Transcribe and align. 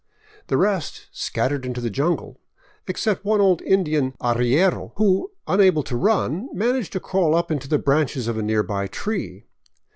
The 0.47 0.57
rest 0.57 1.05
scattered 1.11 1.63
into 1.63 1.79
the 1.79 1.91
jungle; 1.91 2.39
except 2.87 3.23
one 3.23 3.39
old 3.39 3.61
Indian 3.61 4.13
arriero 4.19 4.93
who, 4.95 5.29
unable 5.45 5.83
to 5.83 5.95
run, 5.95 6.49
managed 6.53 6.93
to 6.93 6.99
crawl 6.99 7.35
up 7.35 7.51
into 7.51 7.67
the 7.67 7.77
branches 7.77 8.27
of 8.27 8.35
a 8.35 8.41
nearby 8.41 8.87
tree. 8.87 9.43